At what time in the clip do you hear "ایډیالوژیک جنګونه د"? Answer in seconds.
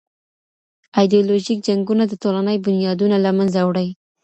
0.99-2.13